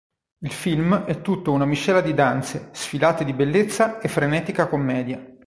[0.39, 5.23] Il film è tutto una miscela di danze, sfilate di bellezza e frenetica commedia.